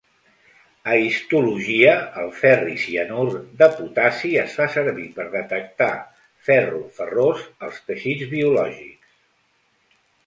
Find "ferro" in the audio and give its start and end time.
6.49-6.83